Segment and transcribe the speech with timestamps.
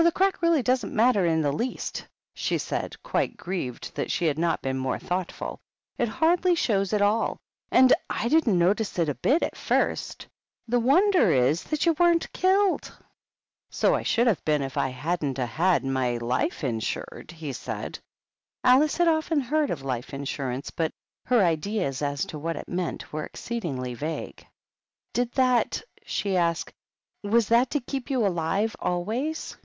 [0.00, 4.26] "Oh, the crack really doesn't matter in the least," she said, quite grieved that she
[4.26, 5.58] had not been more thoughtful;
[5.98, 7.36] "it hardly shows at all,
[7.72, 10.28] and I didn't notice it a bit at first.
[10.68, 12.94] The wonder is that you weren't killed." HUMPTY DUMPTY.
[12.94, 13.04] 89
[13.80, 17.98] «"So I should have been if I hadn't 'a' had my life insured," he said.
[18.62, 20.92] Alice had often heard of life insurance, but
[21.24, 24.46] her ideas as to what it meant were exceedingly vague."
[25.12, 26.72] Did that —"she asked,"
[27.24, 29.56] was that to keep you alive always?"